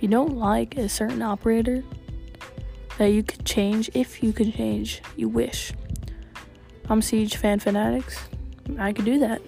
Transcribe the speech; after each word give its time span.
You 0.00 0.08
don't 0.08 0.38
like 0.38 0.78
a 0.78 0.88
certain 0.88 1.20
operator 1.20 1.84
that 2.96 3.08
you 3.08 3.22
could 3.22 3.44
change, 3.44 3.90
if 3.92 4.22
you 4.22 4.32
could 4.32 4.54
change, 4.54 5.02
you 5.14 5.28
wish. 5.28 5.72
I'm 6.88 7.02
Siege 7.02 7.36
Fan 7.36 7.58
Fanatics. 7.60 8.18
I 8.78 8.94
could 8.94 9.04
do 9.04 9.18
that. 9.18 9.42